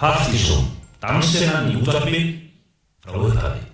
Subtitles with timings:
[0.00, 0.64] Partíson,
[0.96, 2.20] dansinnan í útvarfi
[3.04, 3.69] frá upphafi.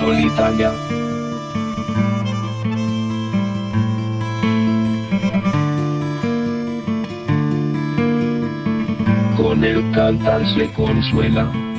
[0.00, 0.72] Solitaria.
[9.36, 11.69] Con el cantar se consuela.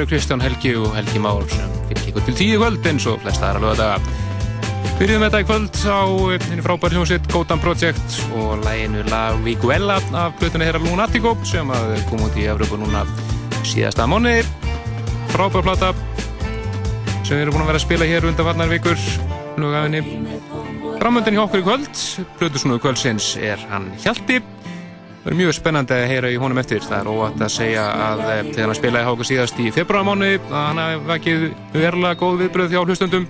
[0.00, 3.50] Eru Kristján Helgi og Helgi Már sem fyrir ykkur til tíu kvöld eins og flesta
[3.50, 3.98] aðra lögadaga.
[4.96, 6.00] Byrjuðum þetta í kvöld á
[6.46, 11.92] henni frábær hljómsitt Gotan Project og læginu La Viguela af blötunni herra Lunatico sem að
[12.08, 13.04] kom út í Evropa núna
[13.68, 14.46] síðasta mánuði.
[15.34, 15.92] Frábær plata
[17.26, 18.96] sem við erum búin að vera að spila hér undan varnar vikur
[19.60, 20.00] lögafinni.
[20.96, 22.06] Framöndin hjá okkur í kvöld,
[22.40, 24.40] blötusnúðu kvöldsins er hann Hjalti
[25.20, 26.80] Er mjög spennandi að heyra í honum eftir.
[26.80, 30.54] Það er óvægt að segja að eh, þegar hann spilaði háka síðast í februarmánu að
[30.54, 31.42] hann hafi vakið
[31.74, 33.26] verulega góð viðbröð hjá hlustundum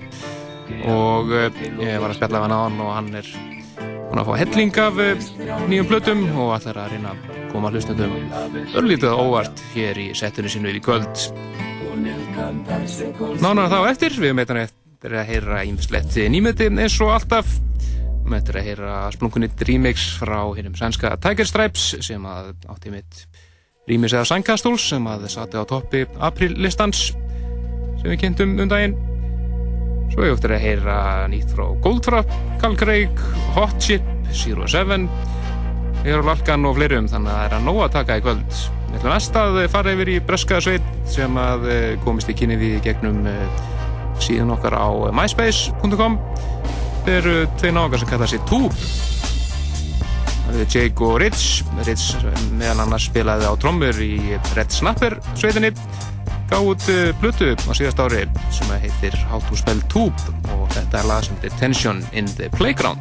[0.86, 3.30] og eh, ég var að spjalla af hann á hann og hann er
[4.06, 5.26] búin að fá helling af eh,
[5.72, 8.14] nýjum plötum og ætlar að reyna að koma hlustendum
[8.78, 11.24] örlítið óvart hér í settunni sinu í kvöld.
[13.42, 17.50] Nánar þá eftir, við meitum eftir að heyra ímslegt nýmöti eins og alltaf.
[18.30, 23.24] Við meitum að heyra splunkunnitt remix frá hinnum sænska Tiger Stripes sem að átti mitt
[23.90, 28.94] rýmis eða Sankastóls sem að sati á toppi aprillistans sem við kynntum um daginn.
[30.12, 30.98] Svo ég eftir að heyra
[31.32, 33.24] nýtt frá Goldfrapp, Carl Craig,
[33.56, 35.08] Hot Chip, Zero Seven,
[36.04, 38.60] Eero Lalkan og fleirum þannig að það er að nóga að taka í kvöld.
[38.60, 42.78] Við ætlum næst að fara yfir í Breskaðsveit sem að eh, komist í kynni við
[42.86, 43.66] gegnum eh,
[44.22, 44.86] síðan okkar á
[45.18, 46.20] myspace.com.
[47.08, 48.74] Eru tvei náðungar sem kalla sér Tube.
[50.44, 51.64] Það eru Jake og Rich.
[51.86, 52.12] Rich
[52.58, 54.14] meðan annars spilaði á trommur í
[54.56, 55.72] Red Snapper sveitinni
[56.50, 56.82] gaf út
[57.22, 61.38] blötu á síðast ári sem heitir How to Spell Tube og þetta er lag sem
[61.38, 62.98] heitir Tension in the Playground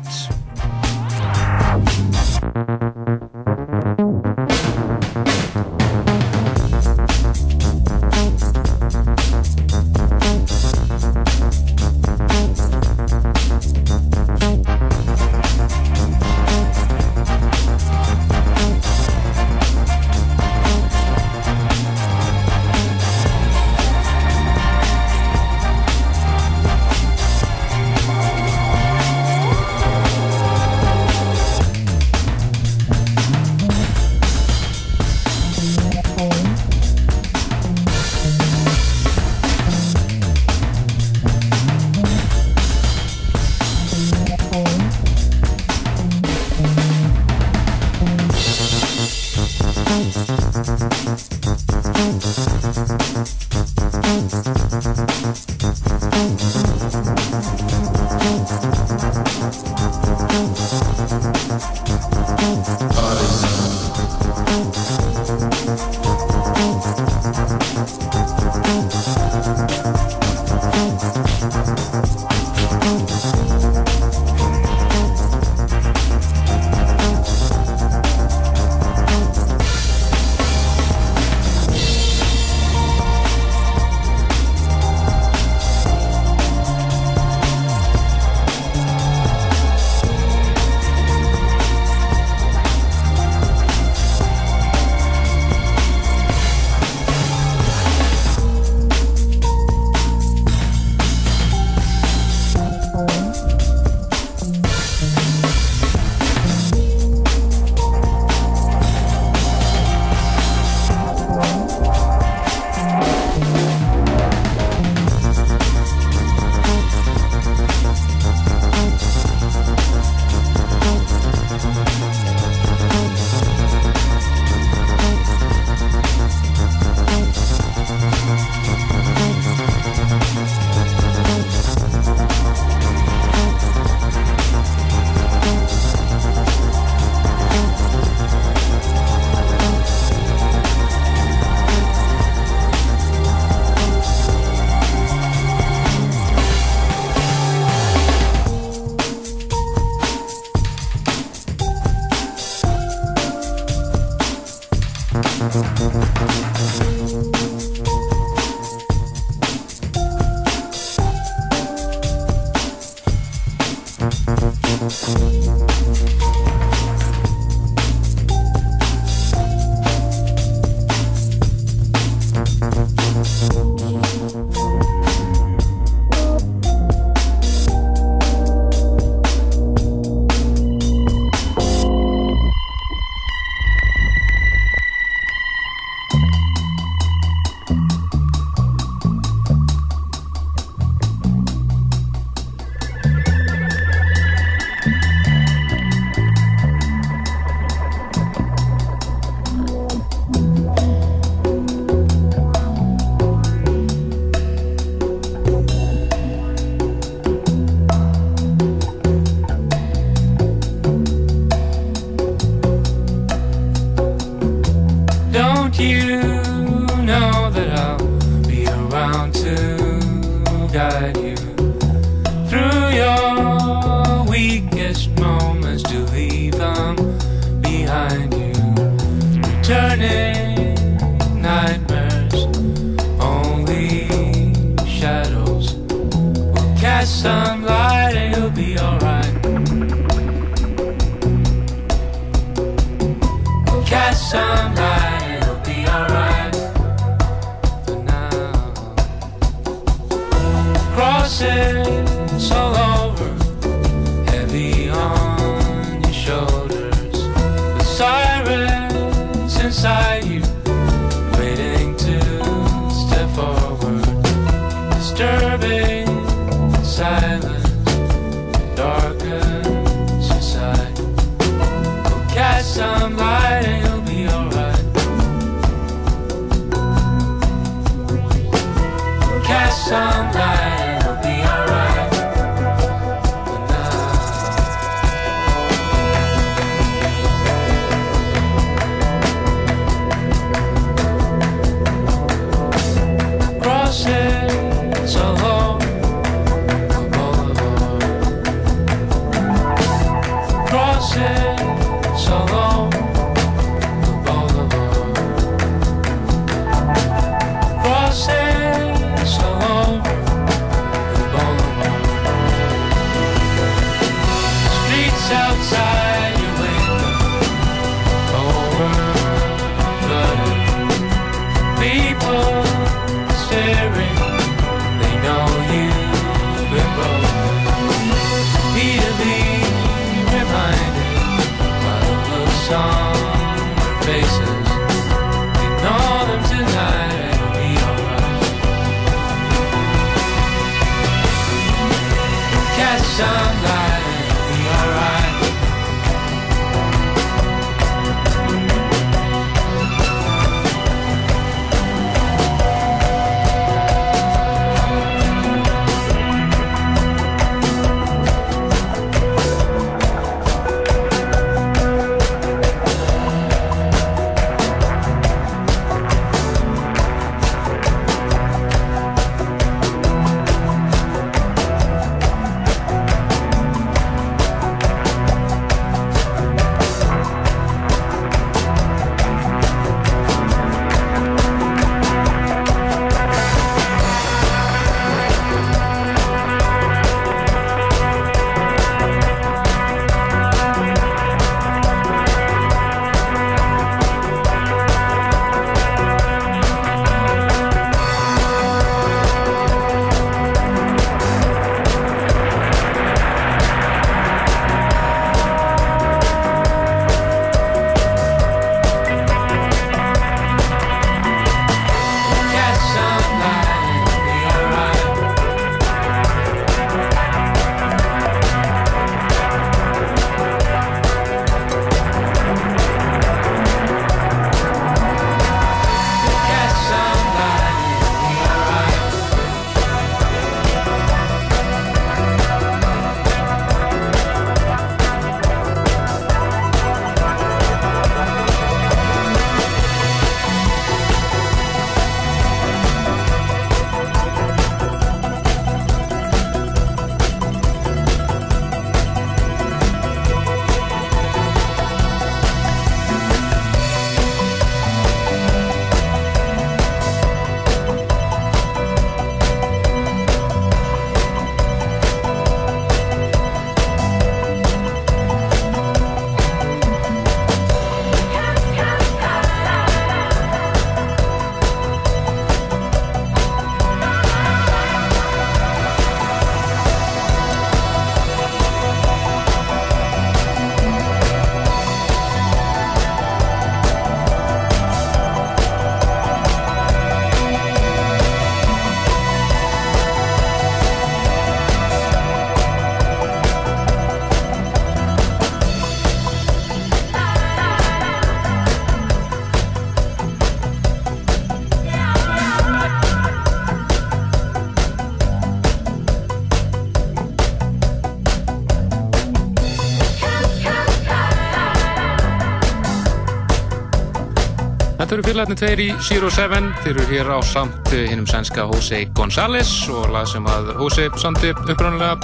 [515.30, 516.72] Fyrirlætni tveir í Zero Seven.
[516.82, 521.52] Þeir eru hér á samt hinnum sænska Jose González og lag sem að Jose samti
[521.54, 522.16] uppræðanlega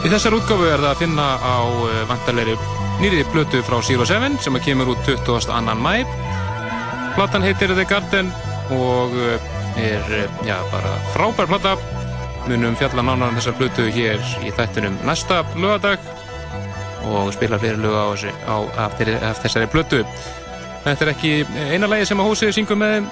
[0.00, 1.56] í þessar útgáfu er það að finna á
[2.08, 2.54] vantarleiri
[3.02, 5.76] nýri blötu frá Zero Seven sem að kemur út 22.
[5.76, 6.08] mæ
[7.18, 8.32] Platan heitir The Garden
[8.72, 9.36] og eh,
[9.92, 11.76] er eh, já, bara frábær plata.
[12.48, 16.00] Munum fjalla nánar um þessar blötu hér í þættunum næsta lögadag
[17.12, 20.00] og spila fleiri lög á, á, þeirri- af þessari blötu
[20.88, 21.32] Þetta er ekki
[21.74, 23.08] eina lagi sem að Hósi syngur með þeim.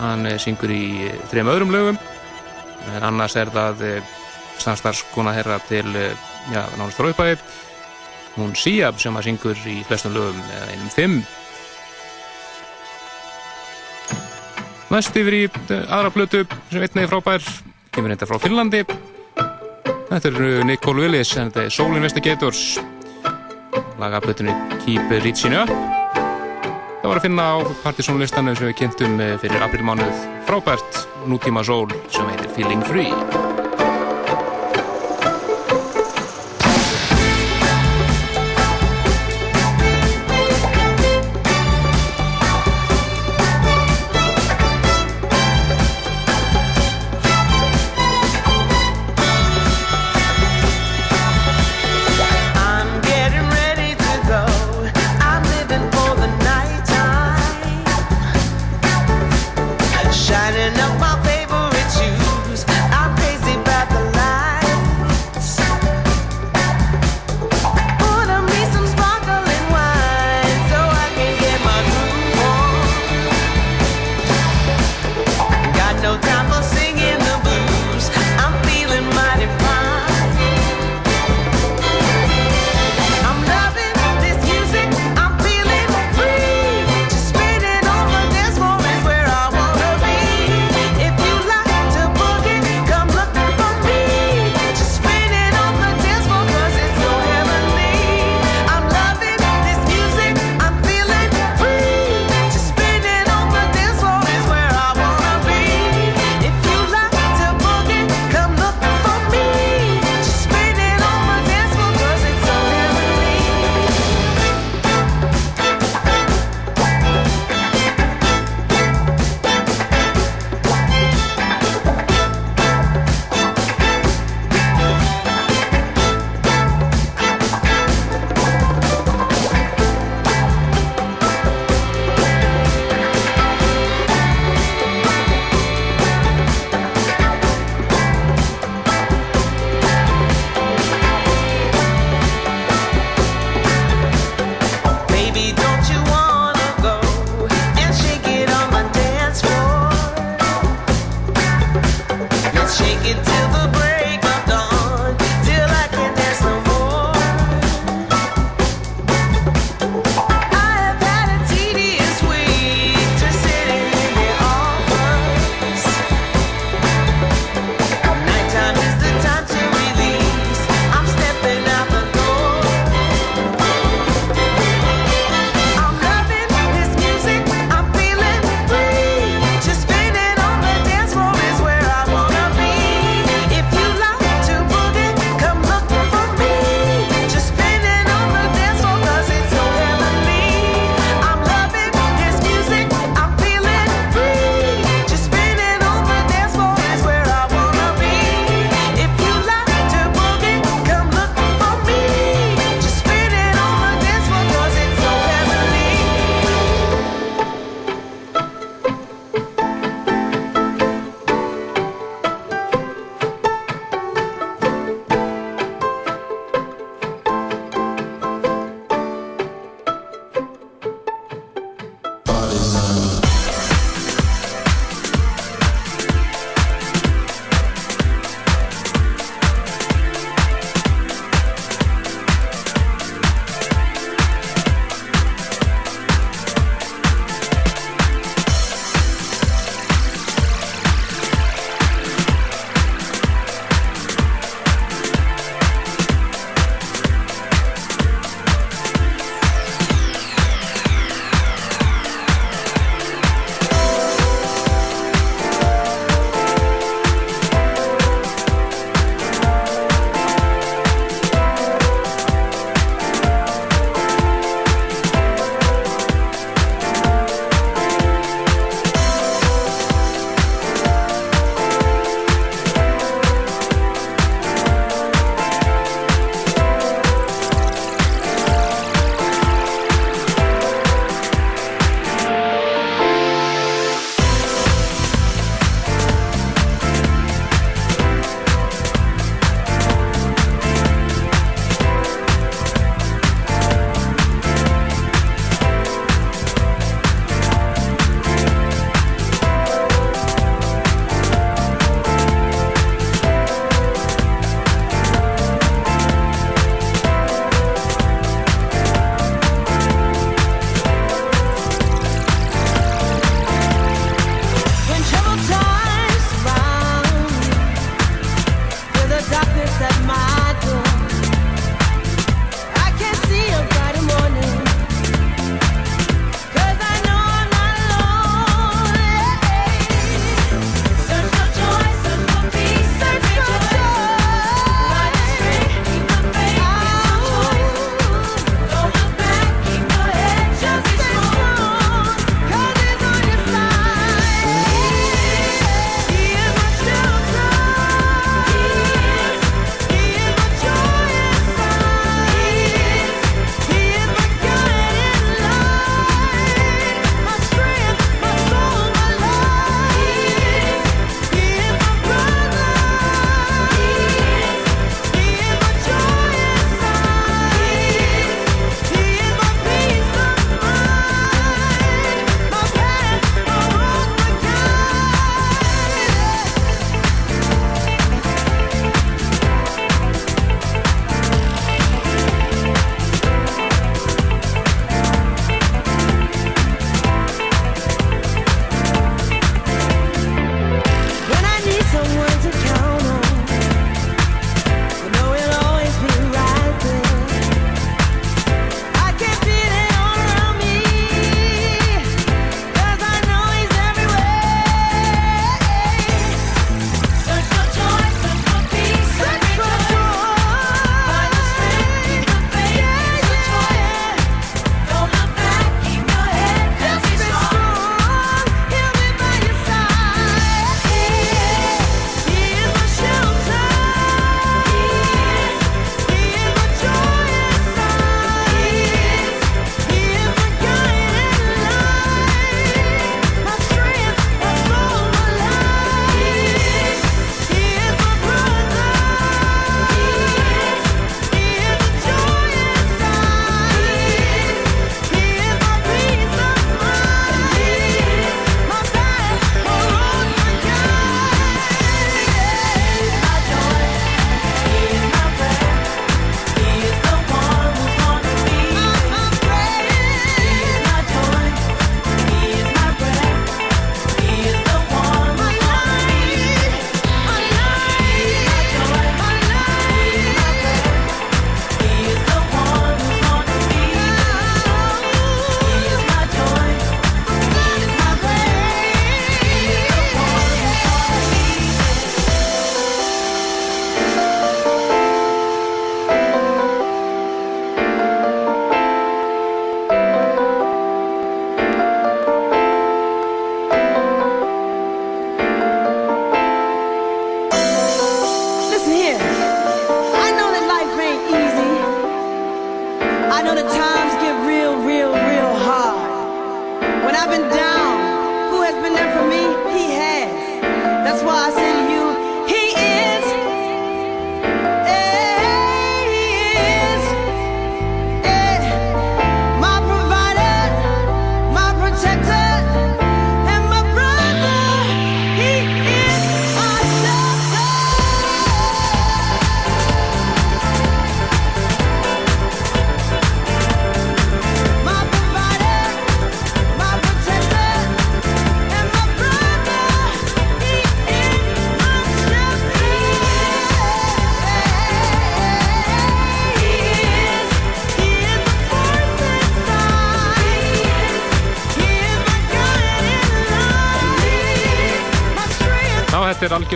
[0.00, 1.98] Hann eh, syngur í eh, þrejum öðrum lögum.
[2.96, 4.14] En annars er það eh,
[4.58, 7.38] samstarfskona herra til, eh, já, nánast upphæði.
[8.36, 11.20] Hún Siab sem að syngur í flestum lögum eða einum fimm.
[14.90, 17.46] Næst yfir í eh, aðra blötu sem einnig frábær,
[17.94, 18.84] kemur þetta frá Finnlandi.
[20.10, 22.64] Þetta er eh, Nicole Willis, en þetta er Soul Investigators.
[23.96, 25.95] Lagablötunni Keep Reaching Up.
[27.06, 31.86] Það var að finna á partysónlistanum sem við kynntum eh, fyrir aprilmánuð frábært nútíma sól
[32.10, 33.55] sem heitir Feeling Free.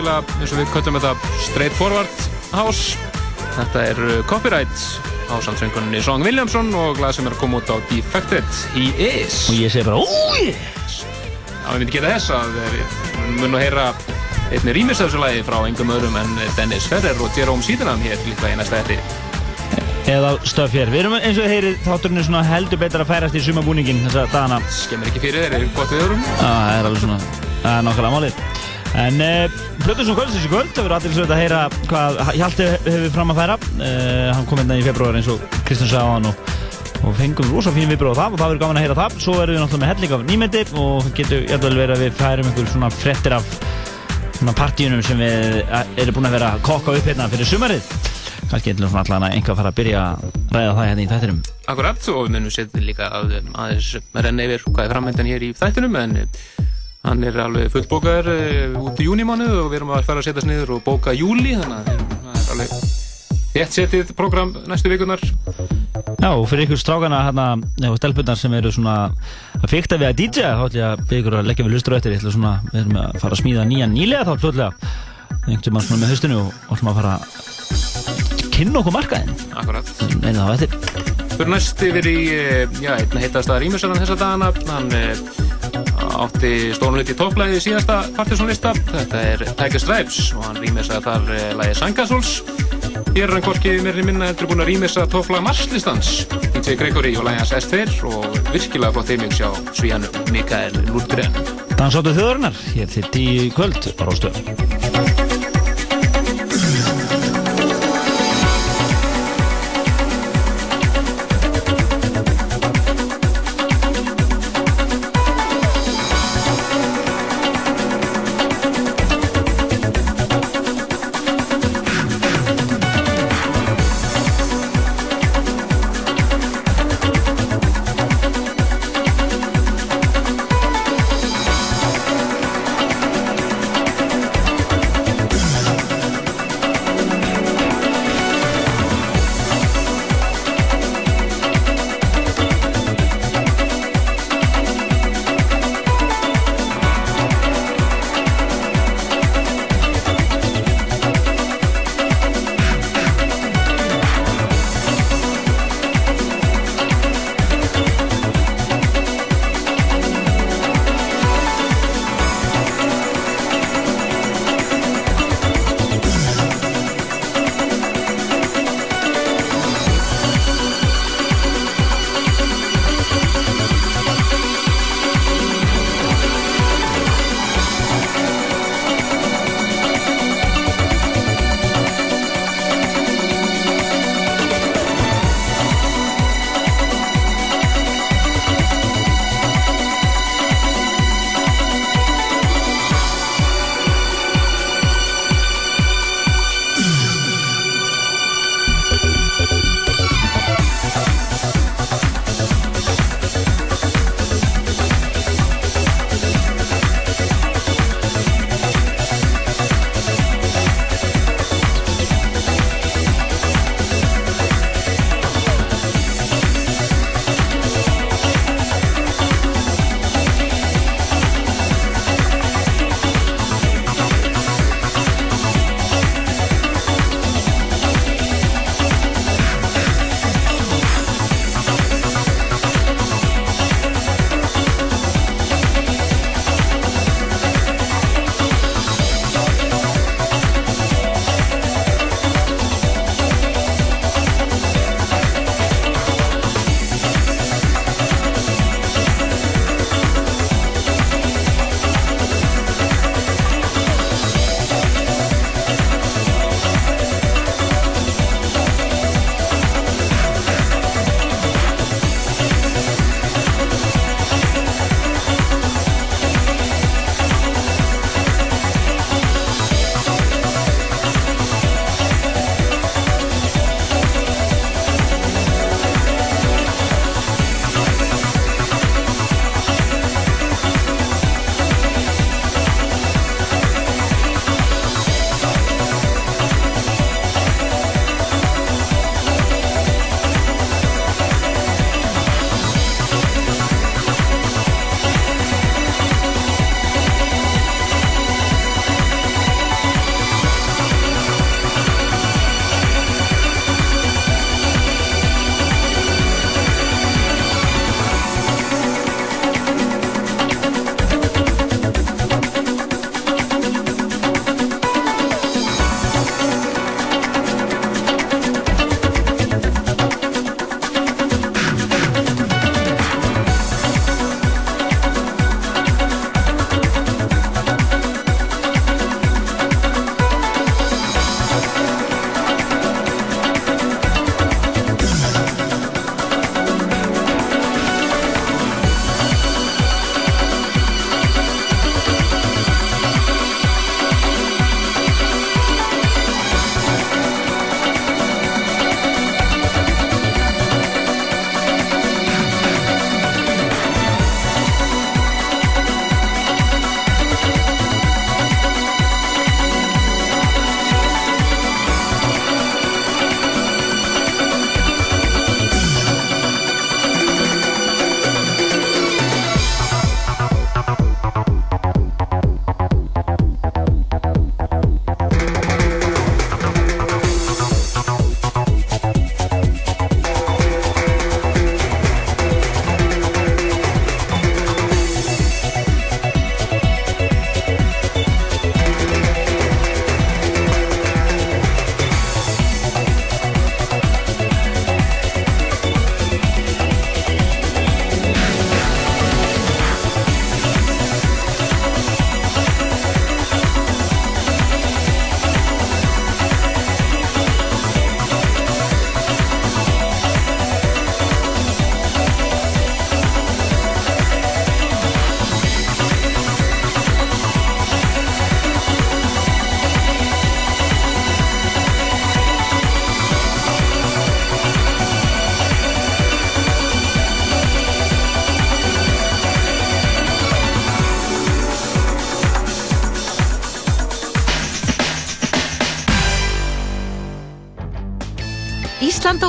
[0.01, 2.23] Algjörlega, eins og við köllum þetta Straight Forward
[2.55, 2.97] House.
[3.57, 4.85] Þetta er uh, Copyright
[5.31, 9.45] á samsöngunni Song Williamson og lag sem er að koma út á Defected He Is.
[9.51, 10.51] Og ég segi bara, úi!
[10.51, 12.95] Já, við myndum geta þess að við
[13.37, 13.87] munum að heyra
[14.51, 18.17] einni rýmis af þessu lagi frá engum öðrum en Dennis Ferrer og Jerome Sydenham hér
[18.25, 18.97] líka í næsta hætti.
[20.11, 20.89] Eða stöf hér.
[20.91, 24.25] Við erum eins og heyrið, þátturinn er svona heldur betur að færast í sumabúningin þessa
[24.33, 24.57] dagana.
[24.73, 26.25] Skemmir ekki fyrir þeir, er gott við öðrum.
[26.25, 27.19] Já, það er alveg svona,
[27.61, 28.41] það er nokkulega málið.
[29.05, 33.31] En uh, Plötusson kvöldsins í kvöld, það verður svolítið að heyra hvað Hjalti hefur fram
[33.33, 33.55] að færa.
[33.79, 36.51] Uh, hann kom hérna í februar eins og Kristján sagði á hann og,
[37.01, 39.17] og fengum rosa fín viðbröð á það og það verður gaman að heyra það.
[39.25, 42.51] Svo erum við náttúrulega með helling af nýmyndi og getur jæfnvel verið að við færum
[42.51, 43.51] einhver svona frettir af
[44.37, 47.91] svona partíunum sem við eh, erum búin að vera að kokka upp hérna fyrir sumarið.
[48.51, 51.43] Kannski eitthvað svona allan að einhver fara að byrja að ræða það hérna í þættinum.
[51.73, 55.55] Akkurat, og við munum setja líka að aðeins renna yfir hvað er framöndan hér í
[55.57, 56.19] þættinum en
[57.07, 60.49] hann er alveg fullbókaður uh, út í júnimánuð og við erum að fara að setjast
[60.49, 62.69] niður og bóka júli þannig að það er alveg
[63.51, 65.21] þétt setið program næstu vikunar
[66.21, 67.45] Já, og fyrir ykkur strákana hérna,
[67.89, 68.95] og stelpunnar sem eru svona
[69.57, 71.95] að fykta við að DJ-a, þá ætlum ég að byggja ykkur að leggja við lustur
[71.97, 74.71] eftir, ég ætla svona, við erum að fara að smíða nýjan nýlega þá fljóðlega,
[75.31, 77.21] einhvern veginn svona með haustinu og og ætlum að fara að
[78.51, 79.87] kynna okkur markaðinn, Akkurat.
[80.21, 80.69] Einu þá eftir.
[81.31, 82.93] Fyrir næst yfir í, eh, já,
[86.21, 91.05] átti stórun hlut í topplæði í síðasta partysónlista þetta er Tiger Stripes og hann rýmisaði
[91.07, 92.35] þar eh, lagi Sangasóls
[93.11, 96.11] Hér er hann hvorki meirri minna heldur búinn að rýmisa topplag Marslistans.
[96.55, 101.35] DJ Gregory og lagi hans S2 og virkilega flott heimings hjá svíjanum Mikael Lundgren.
[101.75, 105.20] Dansáttu þjóðarinnar, hér til tíu kvöld, bara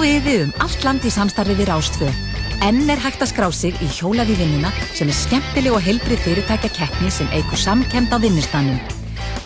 [0.02, 2.08] og yði um allt land í samstarfi við Rástfö.
[2.66, 6.70] Enn er hægt að skrá sig í hjólaði vinnuna sem er skemmtileg og heilbrið fyrirtækja
[6.74, 8.80] keppni sem eigur samkemd á vinnustanum.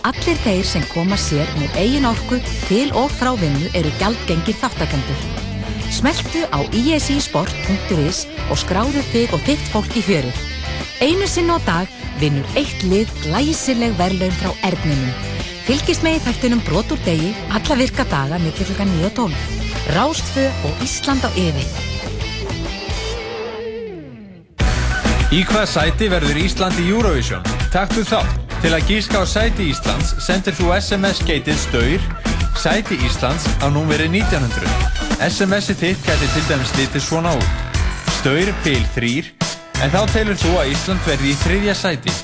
[0.09, 2.39] Allir þeir sem koma sér með eigin orku
[2.69, 5.27] til og frá vinnu eru gjaldgengir þáttakendur.
[5.93, 10.41] Smeltu á isisport.is og skráðu þig og þitt fólk í fjörið.
[11.05, 11.93] Einu sinn á dag
[12.23, 15.13] vinnur eitt lið glæsileg verðlaun frá erninum.
[15.69, 19.66] Fylgist með í þættunum brot úr degi alla virka daga millir klukkan 9 og 12.
[19.95, 21.67] Rástfö og Ísland á yfir.
[25.31, 27.45] Í hvað sæti verður Ísland í Eurovision?
[27.71, 28.35] Taktu þátt.
[28.65, 32.07] Til að gíska á sæti Íslands sendir þú SMS-geitið staur
[32.57, 34.67] Sæti Íslands á númeri 1900.
[35.23, 37.79] SMS-ið þitt gæti til dæmis litið svona út.
[38.19, 39.13] Staur pil 3
[39.85, 42.17] en þá telur þú að Ísland verði í þriðja sæti.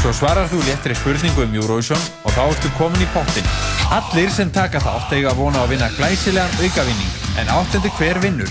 [0.00, 3.65] Svo svarar þú léttri spurningu um Eurovision og þá ertu komin í pottin.
[3.86, 8.48] Allir sem taka þátt eiga að vona að vinna glæsilegan aukavinning en áttendi hver vinnur.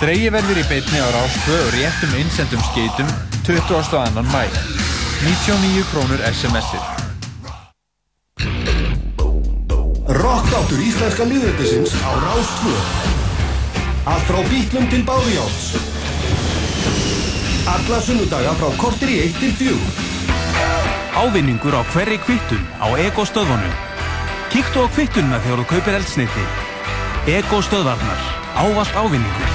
[0.00, 3.12] Dreyji verður í beitni á rástvö og réttum innsendum skeitum
[3.46, 4.24] 22.
[4.32, 4.42] mæ.
[5.22, 6.82] 99 krónur SMS-ir.
[10.18, 12.74] Rockáttur íslenska liðrættisins á Rástvö.
[14.10, 15.78] Allt frá bítlum til báðjáts.
[17.70, 19.78] Alla sunnudaga frá kortir í 1 til 4.
[21.22, 23.91] Ávinningur á hverri kvittun á Ego stöðvunum.
[24.52, 26.44] Kíktu á kvittununa þegar þú kaupir eldsneiti.
[27.38, 28.20] Ego stöðvarnar.
[28.52, 29.52] Ávalt ávinningur.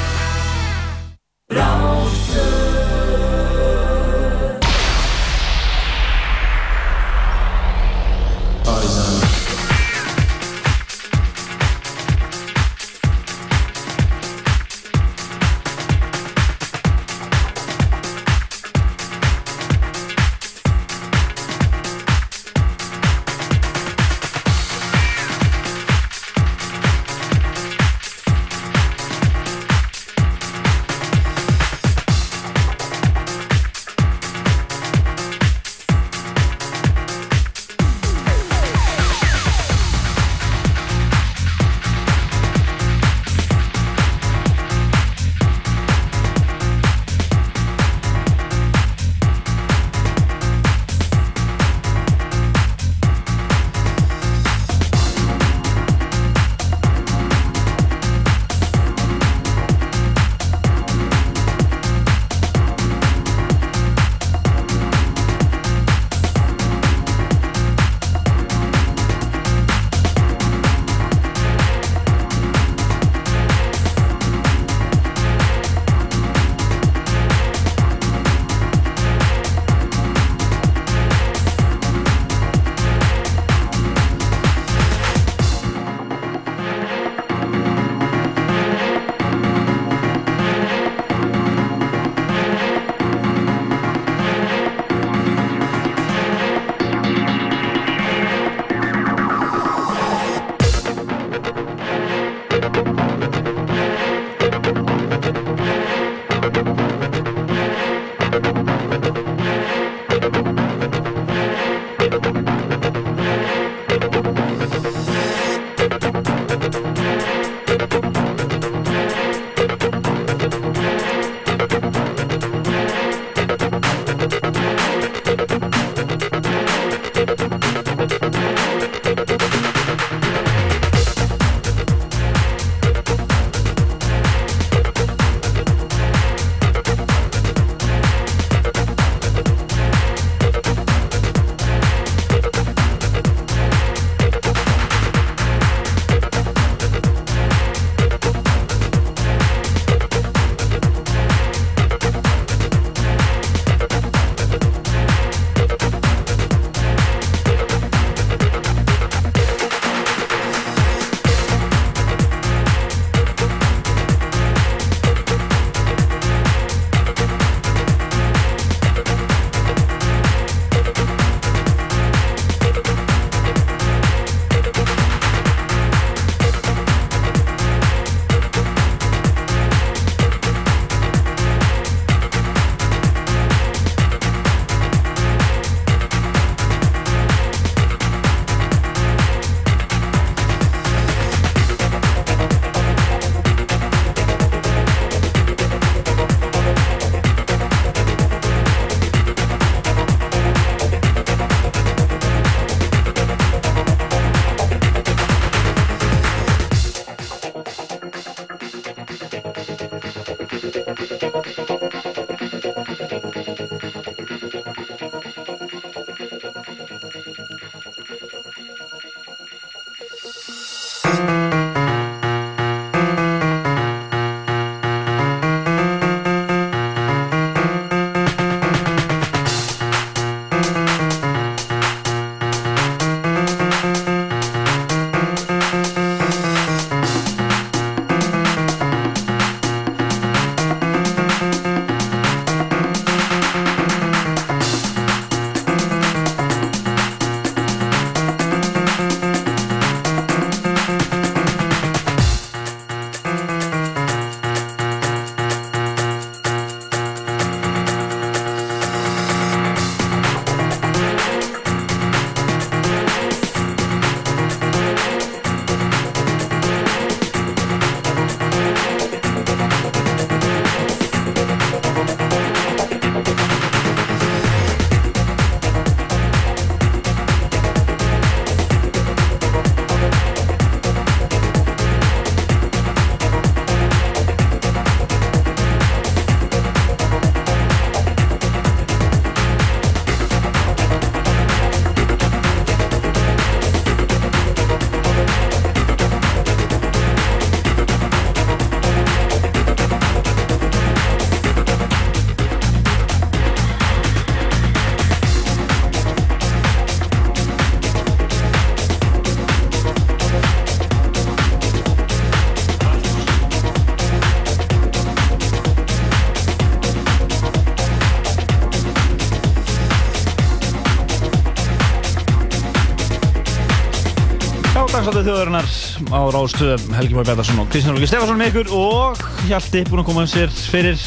[325.27, 329.81] Dansáttu þjóðarinnar á Rástöð Helgi Mói Bjartarsson og Kristján Lóki Stefansson með ykkur og Hjalti
[329.89, 331.01] búinn að koma um sér fyrir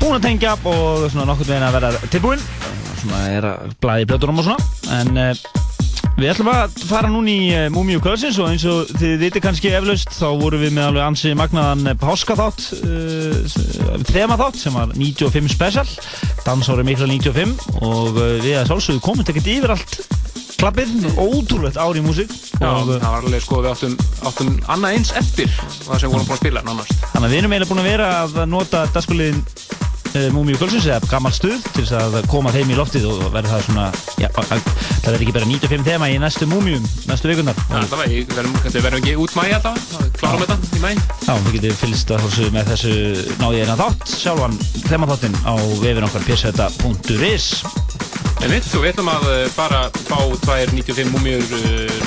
[0.00, 2.42] búinn að tengja og svona nokkur veginn að vera tilbúinn.
[2.98, 4.66] Svona er að blæði blöturum og svona.
[4.98, 5.30] En uh,
[6.18, 9.70] við ætlum að fara núna í uh, Múmiu Kvölsins og eins og þið viti kannski
[9.78, 13.58] eflaust þá vorum við með alveg ansi magnaðan páskaþátt uh,
[14.10, 15.86] þemaþátt sem var 95 special.
[16.42, 20.00] Dansári mikla 95 og við að sálsögðu komum ekkert yfir allt
[20.58, 23.96] klappið, ótrúlegt ár í músík og það var alveg sko, við áttum,
[24.30, 26.96] áttum annað eins eftir það sem við vorum búin að spila, nánast.
[27.12, 31.08] Þannig að við erum eiginlega búin að vera að nota dagskuliðin uh, Múmiu Kvölsins eða
[31.10, 33.86] gammal stuð til þess að koma þeim í loftið og verða það svona
[34.20, 34.52] já, að-
[35.02, 38.34] það verður ekki bara 95 þema í næstu Múmium, næstu vikunar Já, það var, við
[38.36, 39.88] verðum, við verðum ekki út mæi alltaf
[40.20, 40.94] klárum þetta í mæi
[41.26, 42.94] Já, við getum fylgst að þessu með þessu
[43.42, 44.58] náði eina þátt, sjálfan
[44.90, 47.48] þemaþáttin á vefin okkar pseta.is
[48.42, 52.00] En við, þú veitum að eh, bara fá tvær 95 múmiur uh,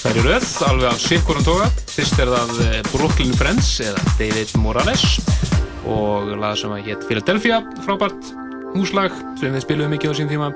[0.00, 1.66] tvær í röð, alveg af sikkurum toga.
[1.90, 5.02] Fyrst er það eh, Brooklyn Friends eða David Morales
[5.88, 8.30] og lag sem að hétt Philadelphia, frábært
[8.72, 10.48] húslag sem við spilum mikið á sín tíma.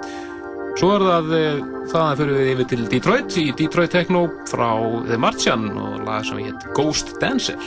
[0.81, 1.61] Svo er það, eh,
[1.93, 4.71] þaðan fyrir við yfir til Detroit í Detroit Techno frá
[5.11, 7.61] The Martian og lag sem að hétt Ghost Dancer.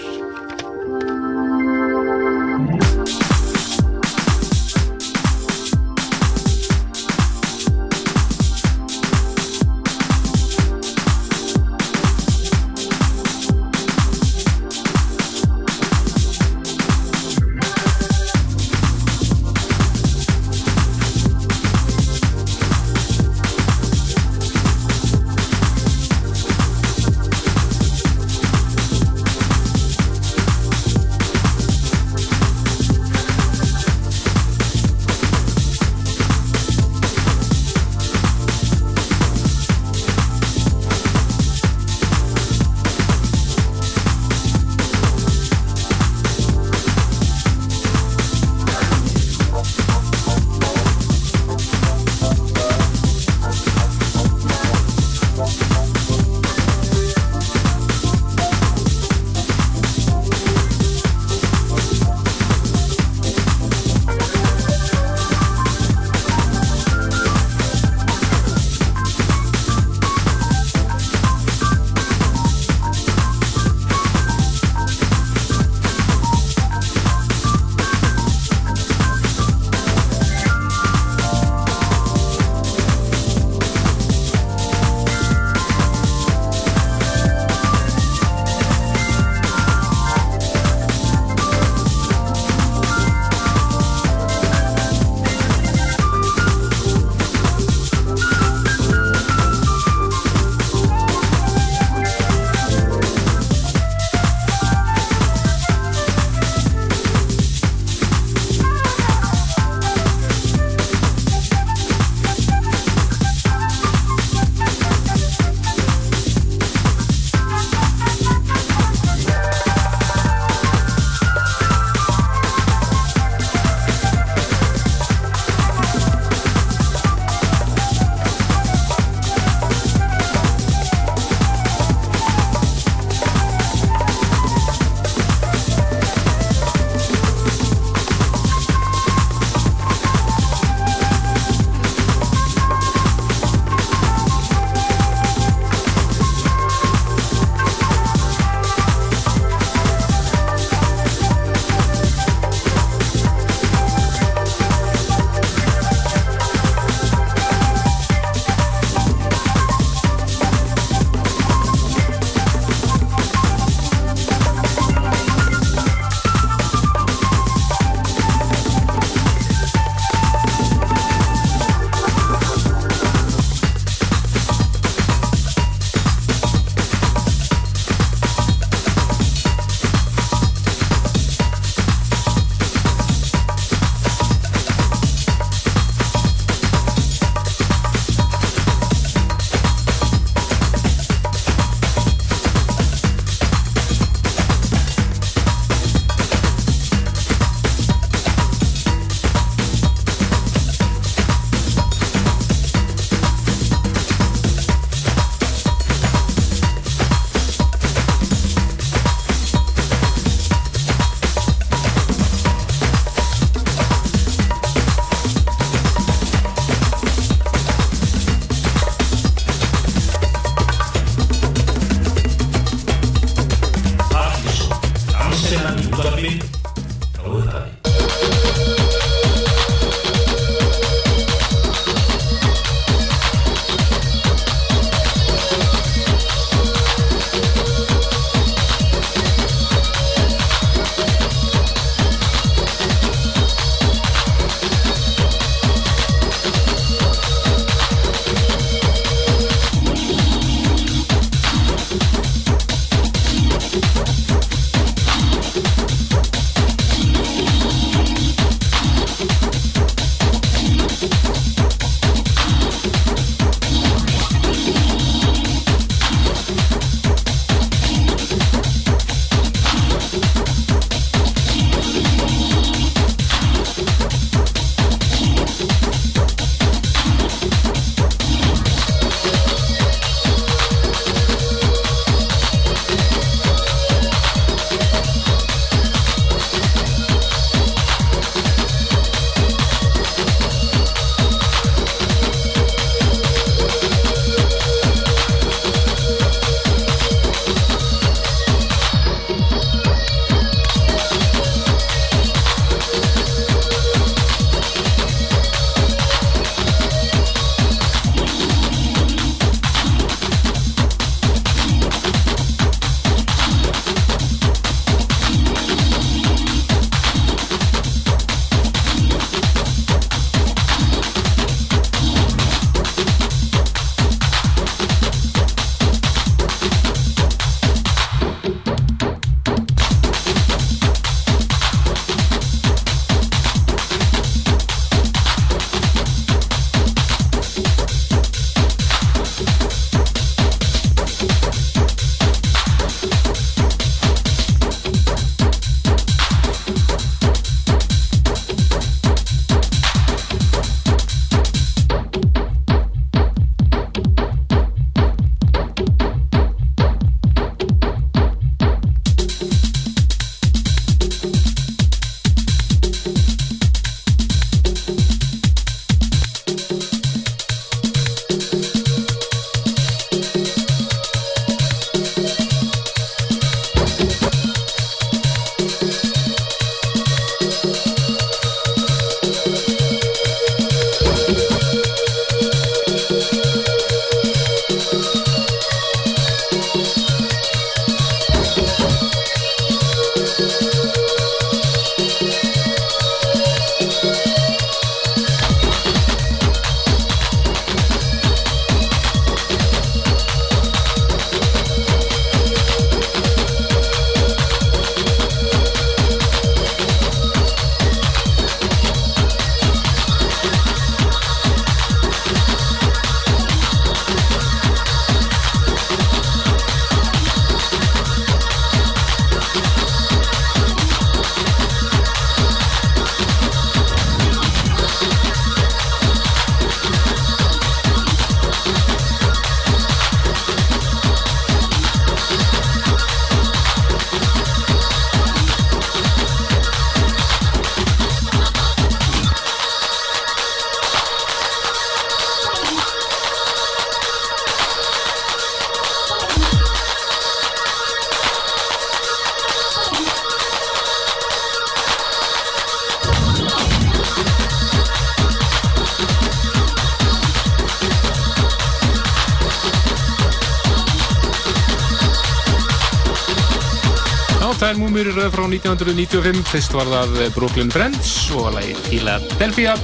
[465.86, 466.42] 1995.
[466.50, 469.76] Fyrst var það eh, Brooklyn Friends og lagi Philadelphia.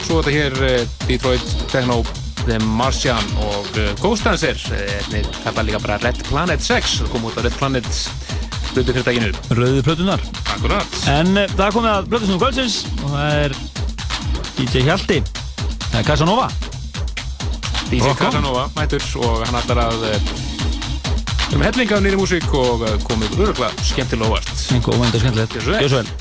[0.00, 2.00] Svo var þetta hér eh, Detroit Techno
[2.46, 4.56] The Martian og eh, Ghost Dancer.
[5.10, 6.96] Þeir kalla líka bara Red Planet 6.
[7.02, 7.90] Það kom út á Red Planet
[8.70, 9.30] hlutu fyrirtækinu.
[9.58, 10.24] Rauði plötunar.
[10.54, 10.98] Akkurat.
[11.10, 13.56] En það komið að Blöðusnúðu Kvöldsins og það er
[14.60, 15.20] DJ Hjalti.
[15.90, 16.50] Það er Casanova.
[17.90, 18.14] DJ.
[18.18, 20.32] Casanova mætur og hann ætlar að eh,
[21.56, 24.39] um hellinga af nýri músík og eh, komið öruglega skemmtilega.
[24.70, 25.56] Einhver óvænt og skemmtilegt.
[25.66, 26.19] Gjörðu svo vel.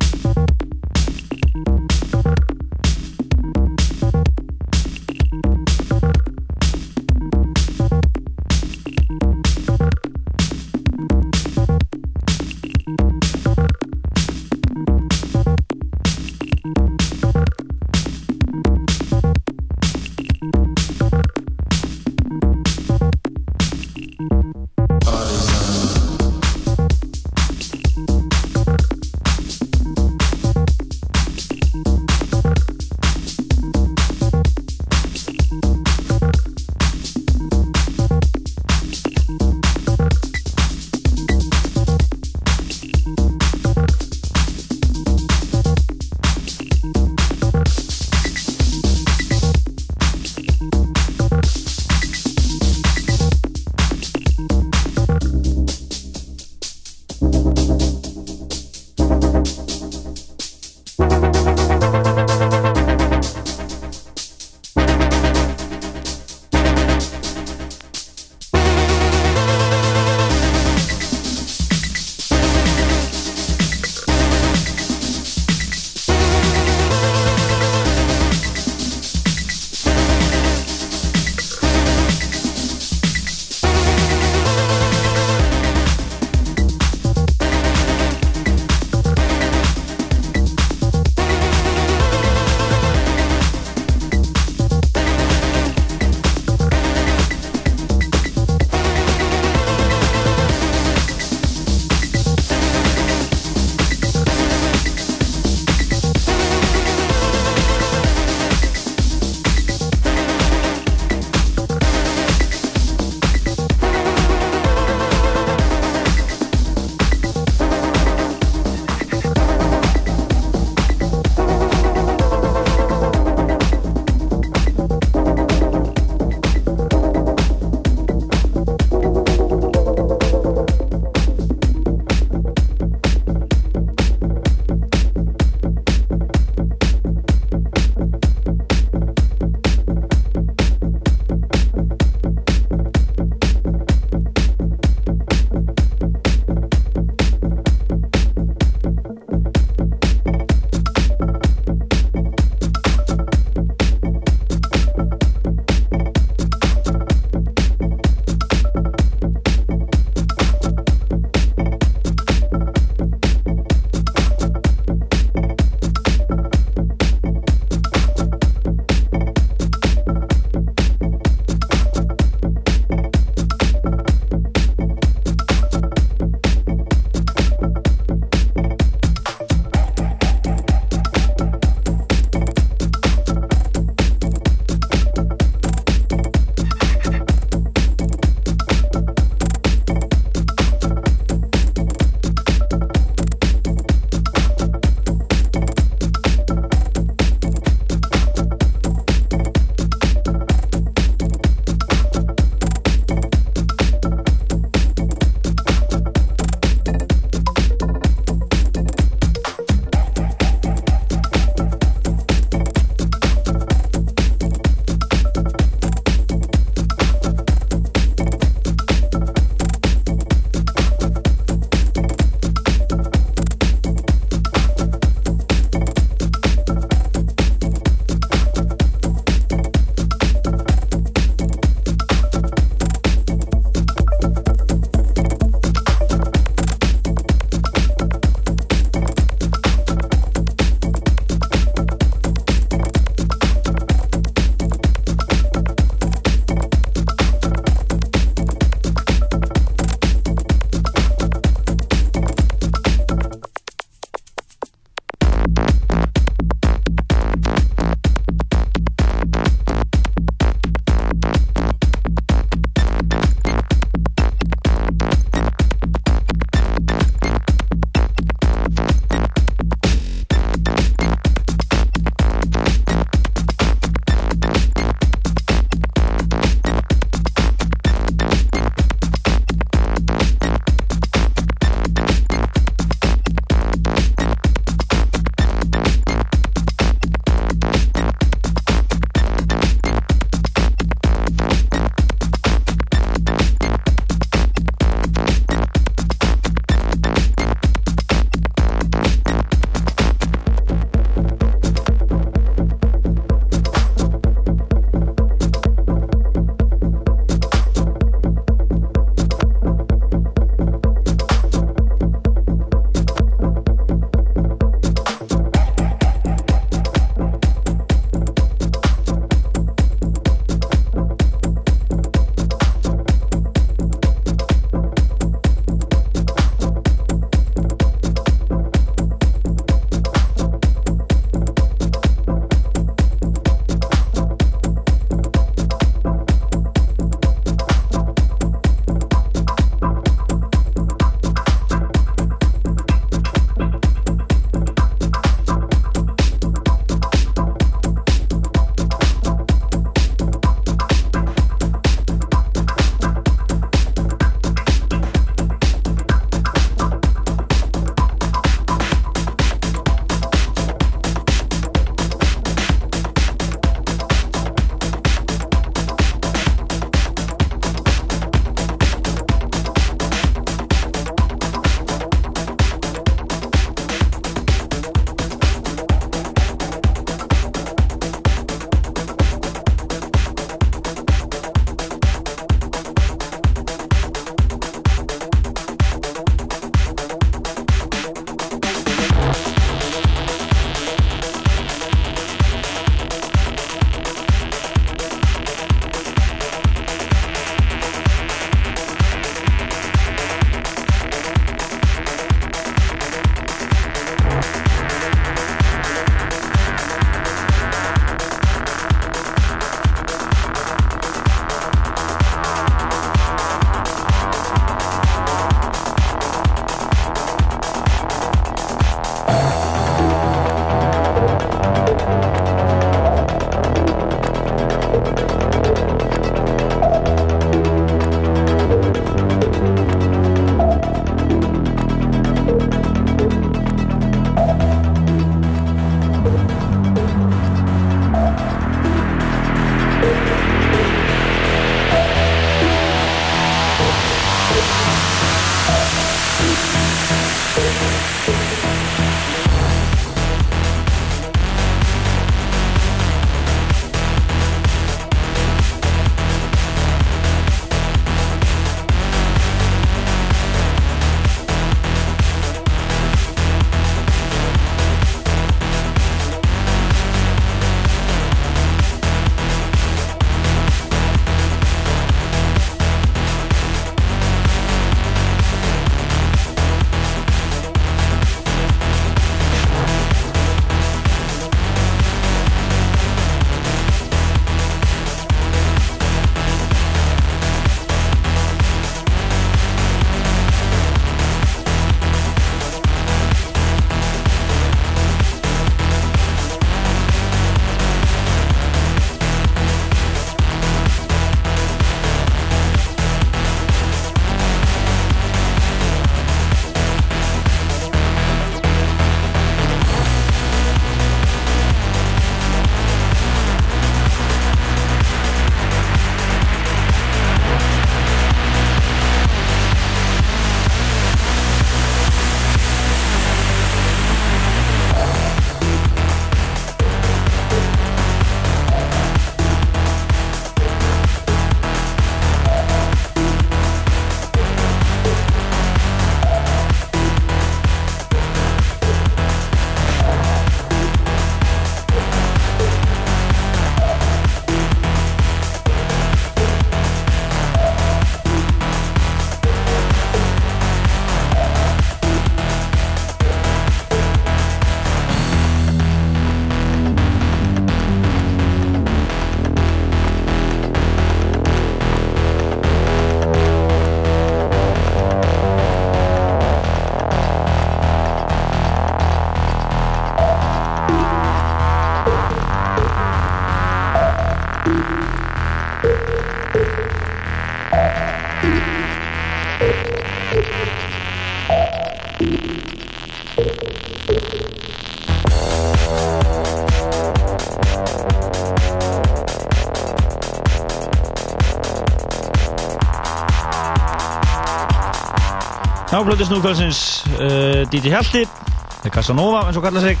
[595.94, 600.00] Já, blödu snúkvöldsins uh, DJ Hjalti, það er Casanova eins og kalla sig.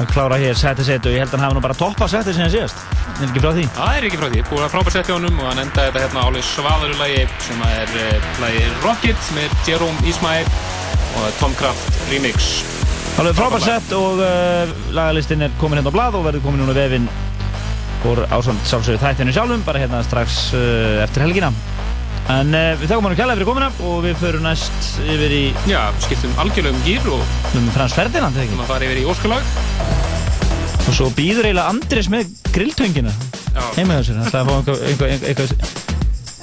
[0.00, 2.38] Að klára hér setið set og ég held að hann hafi nú bara toppað setið
[2.38, 2.80] sinna síðast.
[3.18, 3.66] Er ekki frá því?
[3.76, 6.22] Það er ekki frá því, búið að frábært setja honum og hann endaði þetta hérna
[6.24, 10.48] álið svaluru lagi sem er uh, lagi Rocket með Jerome Ismail
[11.20, 12.48] og Tom Kraft remix.
[13.20, 16.78] Alveg frábært sett og uh, lagalistin er komin hérna á blad og verður komin núna
[16.80, 17.12] vefinn
[18.08, 21.52] og ásand sjálfsögðu þættinu sjálfum bara hérna strax uh, eftir helgina
[22.30, 25.42] en uh, við þakkum hann að kjalla fyrir komina og við förum næst yfir í
[25.70, 29.52] Já, skiptum algjörlega um gýr og um Frans Ferdinand þegar við fara yfir í óskalag.
[30.86, 33.14] Og svo býður eiginlega Andris með grilltöngina
[33.76, 35.54] heima hjá sér, hann ætlaði að fá einhver, einhver,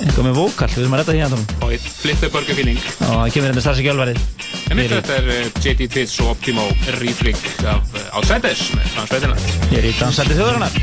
[0.04, 3.08] einhver með vókall, við erum að retta því hann og eitt flittu burger feeling og
[3.08, 4.22] það kemur hérna strax ekki alvarið
[4.68, 6.66] En mitt þetta er uh, JD Tits og Optimo
[6.98, 7.40] Refrig
[7.72, 9.48] af Outsiders með Frans Ferdinand.
[9.72, 10.77] Ég er í dansætti þjóðarinnar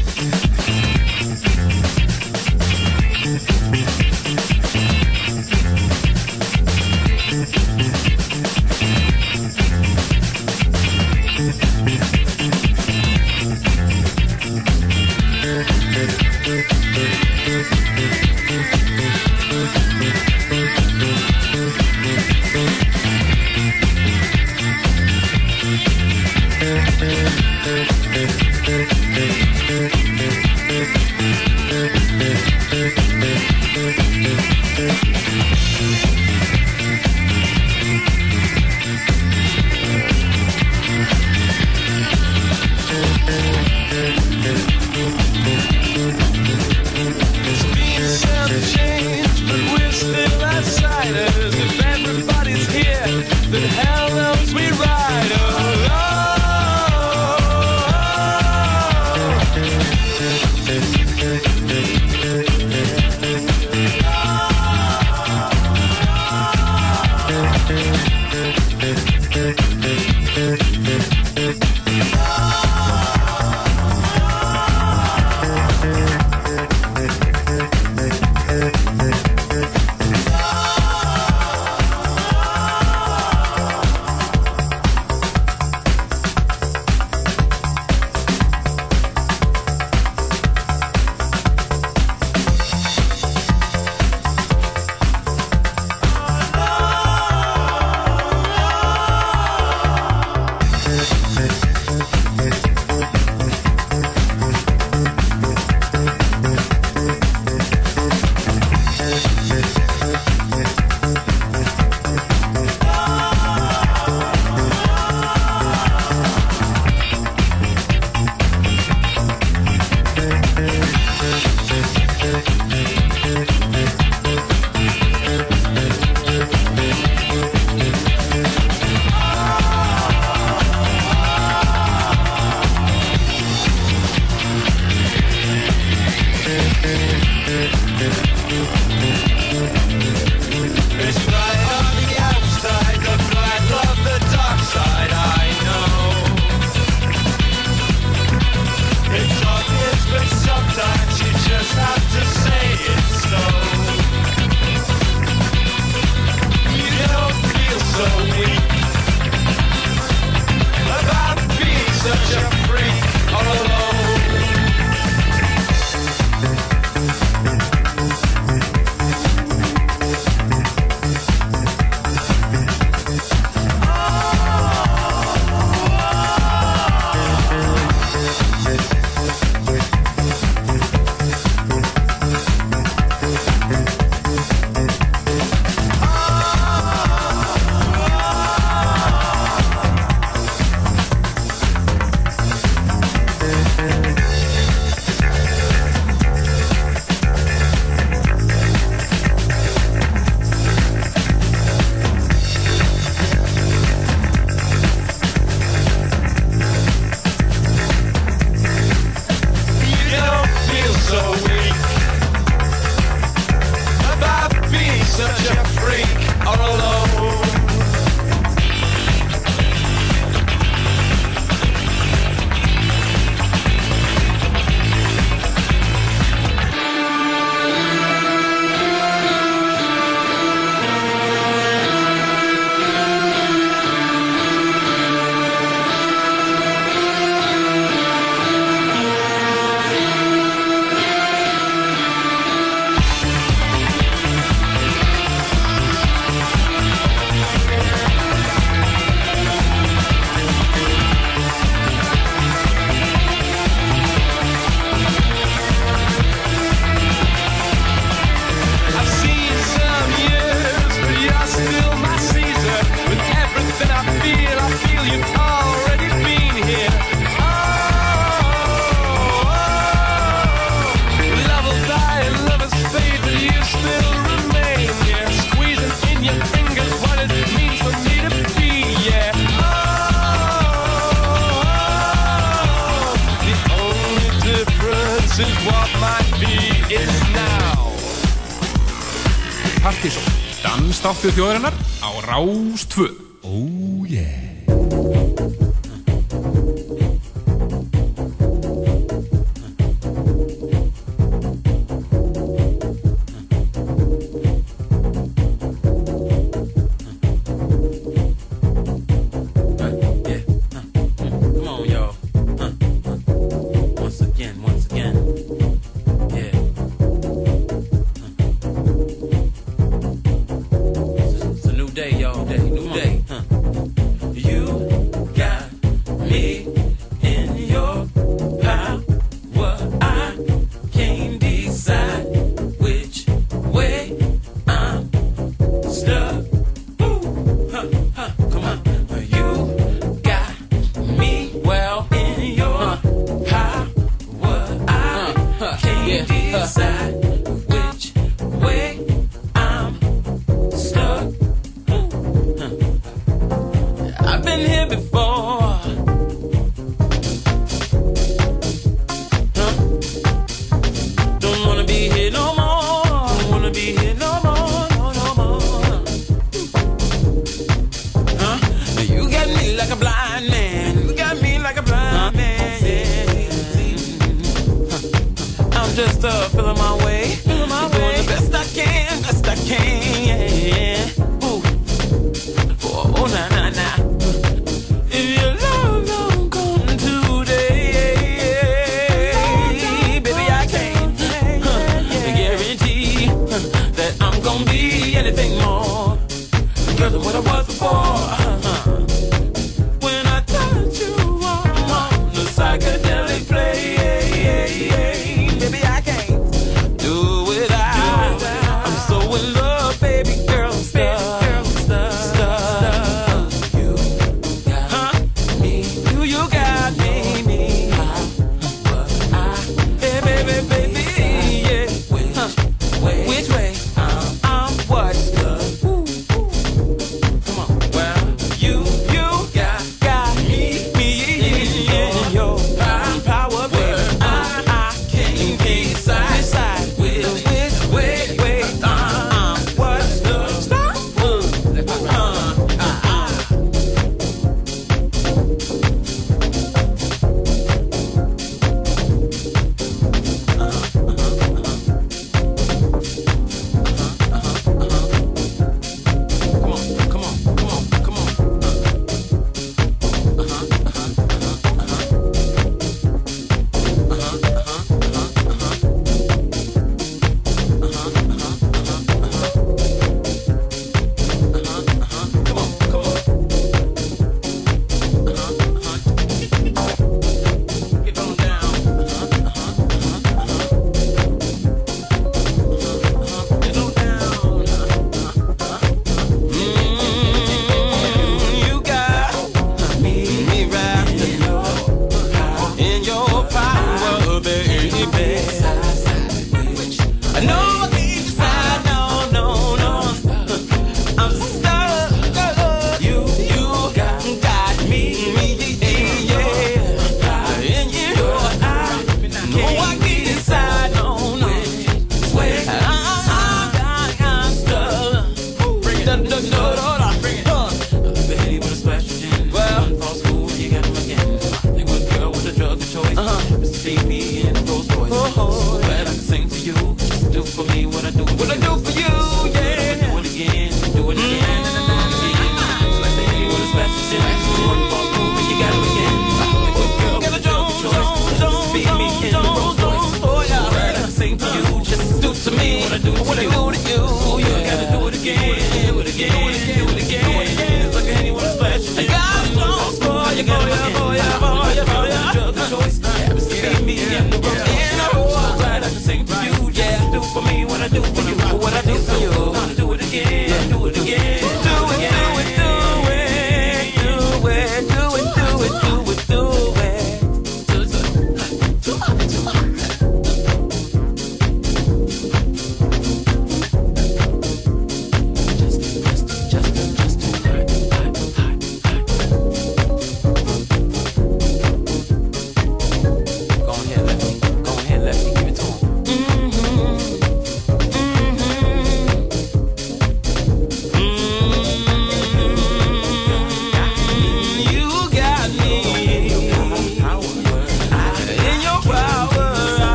[291.25, 292.85] Dansdáttu þjóðarinnar á Rás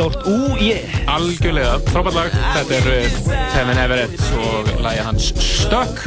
[0.00, 0.86] stórt ú, ég.
[1.10, 2.36] Algjörlega, frábært lag.
[2.54, 3.18] Þetta er uh,
[3.52, 6.06] Kevin Everett og lagið hans Stuck.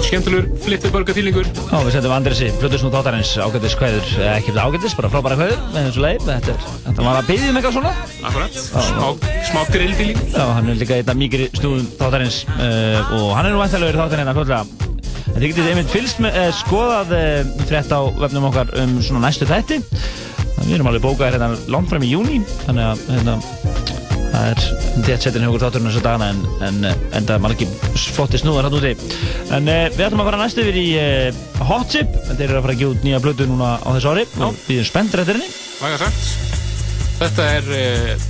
[0.00, 1.48] Skemmtilegur, flittur börgatýlingur.
[1.48, 5.62] Já, við sendum Andresi, Plutusnútt áttarins, ágættis kvæður, eh, ekki þetta ágættis, bara frábæra kvæður
[5.74, 6.24] með þessu leið.
[6.26, 7.92] Þetta, er, þetta var að byggja um eitthvað svona.
[8.30, 10.22] Akkurat, smá, smá grillfíling.
[10.34, 14.00] Já, hann er líka einn af mýgri snúðum þáttarins uh, og hann er nú væntalega
[14.00, 14.88] þáttarinn að fljóðlega.
[15.30, 19.28] En þið getið einmitt fylgst með, uh, skoðað uh, frétt á vefnum okkar um svona
[19.28, 19.82] næstu þætti.
[20.70, 23.32] Við erum alveg bókaðir hérna langt fram í júni, þannig að hérna,
[24.30, 24.60] það er
[25.02, 27.72] þétt setin hjá okkur þátturinn þessu dagana en, en, en það er margir
[28.14, 28.92] flotti snúðar hann úti.
[29.56, 32.68] En uh, við ætlum að fara næstu yfir í uh, Hot Chip, þeir eru að
[32.68, 35.40] fara að gefa út nýja blödu núna á þessu ári og við erum spenntir eftir
[35.40, 35.50] henni.
[37.18, 38.28] Þetta er uh,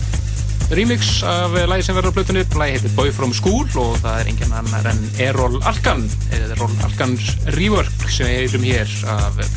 [0.72, 2.46] remix af uh, lagi sem verður á blötunni.
[2.56, 6.72] Lagi heitir Boy From School og það er engin annar en Errol Alkan, eða Errol
[6.88, 9.52] Alkans rework sem við heyrum hér af uh,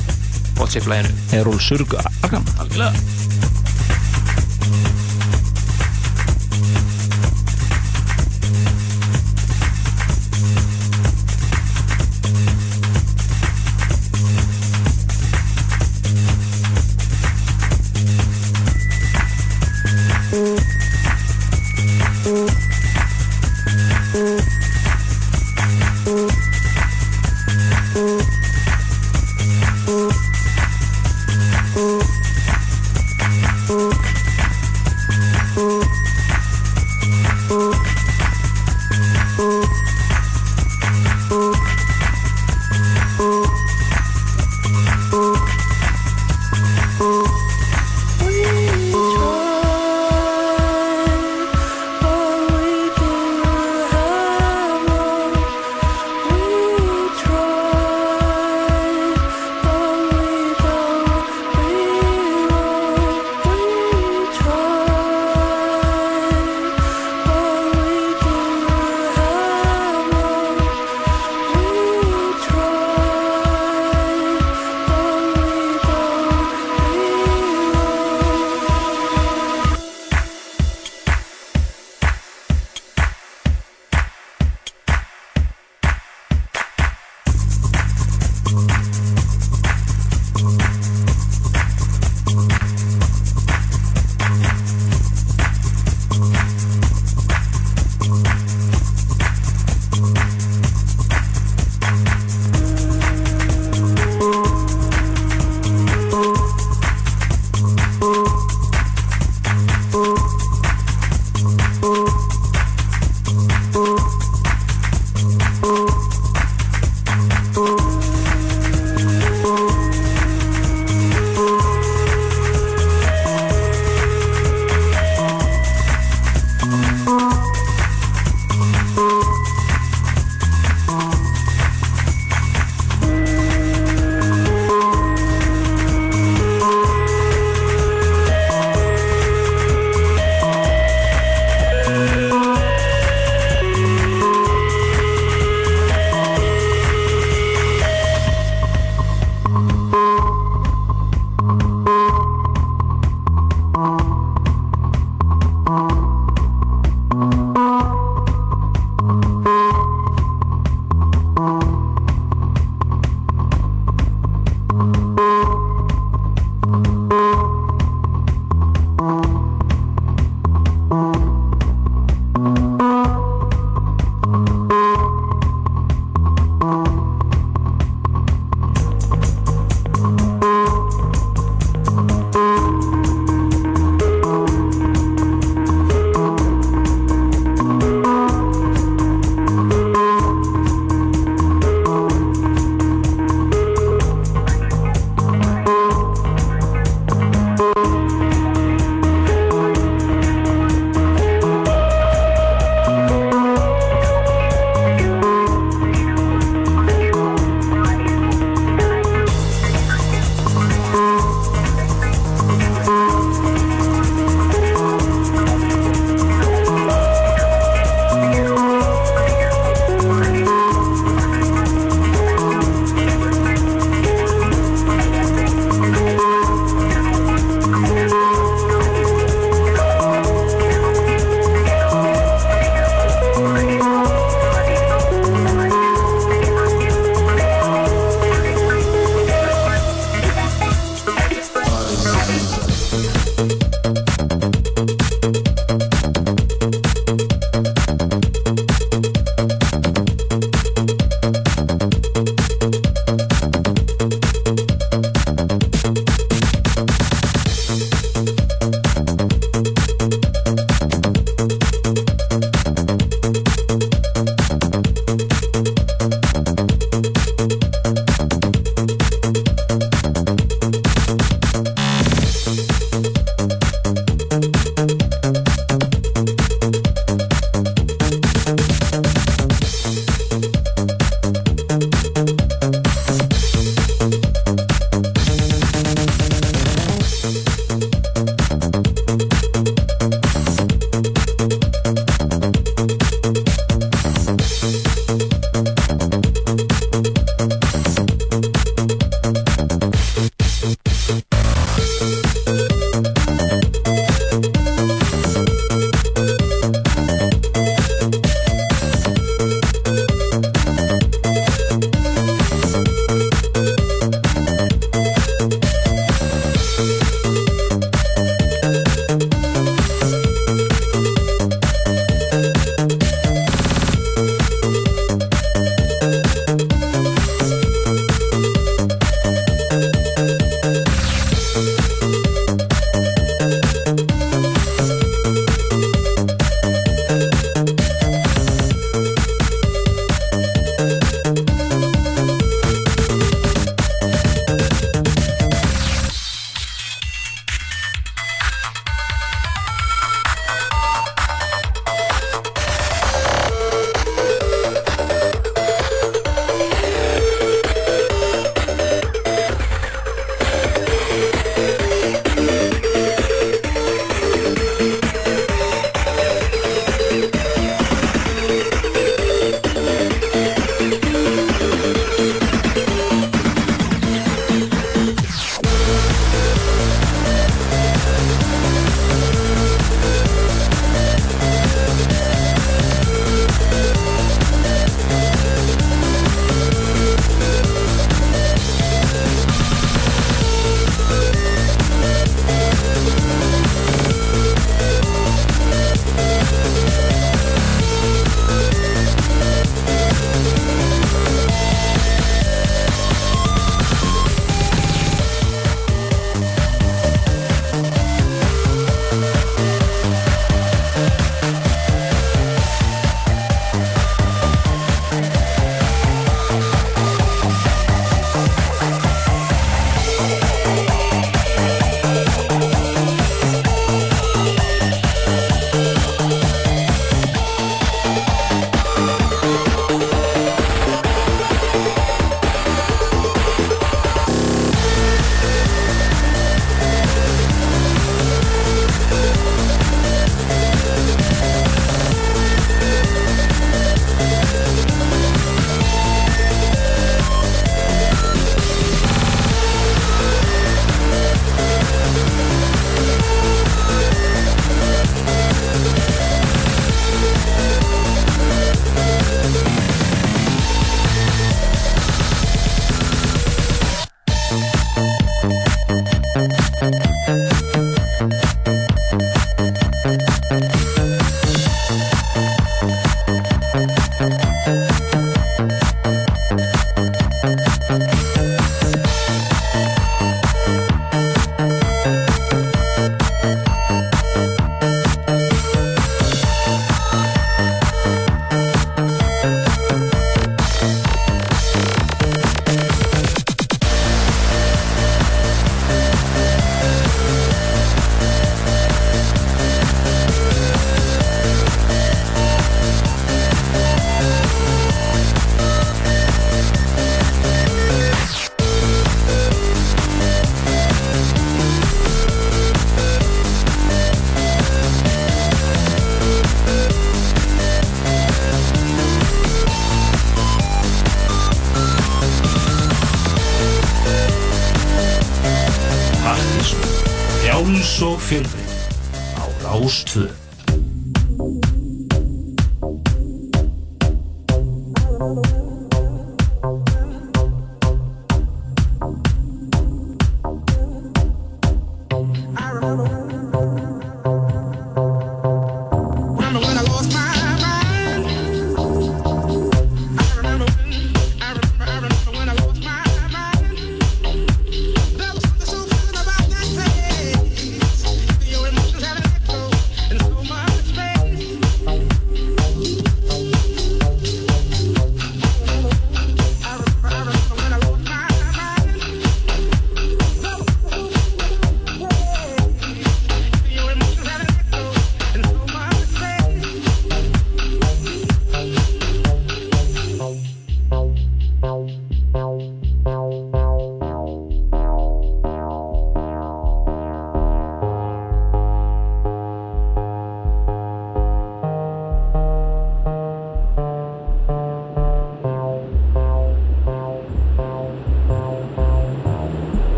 [0.60, 1.15] Hot Chip laginu.
[1.39, 2.44] Errol Surg Alkan.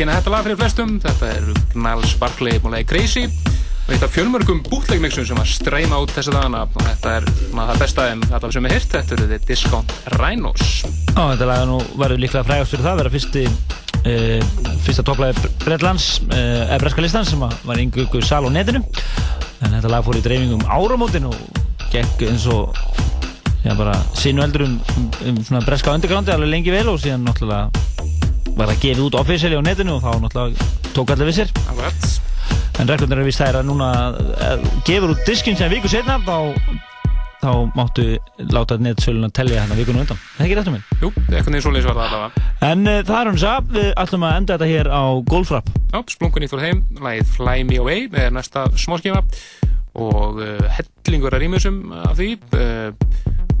[0.00, 0.92] Kynna þetta lag fyrir flestum.
[1.02, 3.26] Þetta er Gnarls Barkley múlega Crazy.
[3.90, 6.62] eitt af fjölmörgum bútlegmixum sem að streyma út þessi dagana.
[6.64, 10.68] Og þetta er það besta en þetta sem er hirt, þetta eru þið Discount Rhinos.
[11.10, 12.92] Já, þetta lag nú verður líklega frægast fyrir það.
[12.94, 18.46] Að vera fyrsti uh, fyrsta topplæði Breitlands uh, eða breska listans sem var yngu sal
[18.46, 18.80] á netinu.
[19.60, 21.36] En þetta lag fór í dreifingum áramótin og
[21.92, 22.72] gekk eins og
[23.66, 27.26] já bara sinu eldur um, um, um svona breska undergroundi alveg lengi vel og síðan
[27.26, 27.79] náttúrulega
[28.60, 32.10] var það gefið út officially á netinu og þá náttúrulega tók allir Akkurat
[32.80, 33.88] En reglurnar er vist það er að núna
[34.40, 36.54] eh, gefur út diskinn sem viku setna þá,
[37.42, 38.06] þá máttu
[38.54, 40.20] láta netsölun að tellja hérna vikunum undan.
[40.36, 40.86] Það er ekki réttum minn?
[41.02, 42.44] Jú, eitthvað niður svoleiðis var það allavega.
[42.70, 45.02] En uh, það er hún sá, við ætlum að enda þetta hér á
[45.34, 45.72] Golfrap.
[45.90, 49.24] Já, splungun í fór heim, lagið Fly Me Away með næsta smáskíma
[50.00, 52.88] og uh, hellingur að rýmisum af því uh,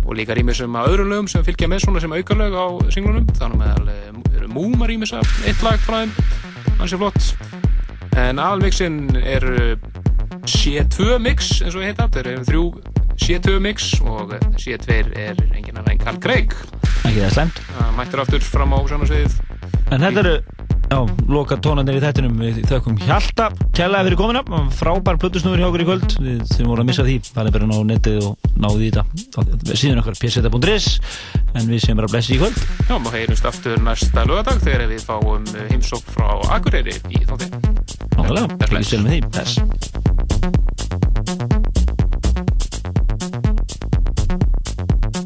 [0.06, 3.28] og líka rýmisum af öðrum lögum sem fylgja með svona sem aukarlög á singlunum.
[3.36, 3.92] Þannig með
[4.50, 6.14] uh, Múma rýmisa eitt lag frá þeim,
[6.80, 7.30] hans er flott.
[8.18, 9.46] En aðalmixin er
[10.50, 12.08] C2 mix eins og heita.
[12.10, 12.64] Þetta er þrjú
[13.20, 16.56] C2 mix og C2 er engin annar en Carl Craig.
[17.04, 17.62] Ekki það slemt
[17.96, 19.38] mættir aftur fram á sjónasviðið
[19.90, 20.34] en þetta eru
[20.90, 23.44] Já, loka tónandir í þettinum við þaukum Hjalta,
[23.78, 26.14] kærlega fyrir komina frábær plötusnúður hjá okkur í kvöld.
[26.18, 29.74] Við sem vorum að missa því, það er bara ná netið og náðu í þetta.
[29.74, 30.90] Síðan okkar pseta.is
[31.56, 32.60] en við sem bara blessi í kvöld.
[32.86, 37.50] Já, maður heyrumst aftur næsta lögadag þegar við fáum heimsók frá Akureyri í þátti
[38.16, 40.09] Nákvæmlega, ekki stölu með því, þess